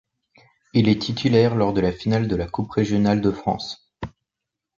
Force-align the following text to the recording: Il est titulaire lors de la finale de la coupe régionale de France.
Il 0.73 0.89
est 0.89 0.99
titulaire 0.99 1.53
lors 1.53 1.73
de 1.73 1.79
la 1.81 1.91
finale 1.91 2.27
de 2.27 2.35
la 2.35 2.47
coupe 2.47 2.71
régionale 2.71 3.21
de 3.21 3.29
France. 3.29 3.93